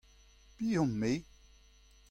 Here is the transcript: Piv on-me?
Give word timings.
Piv 0.55 0.79
on-me? 0.81 1.11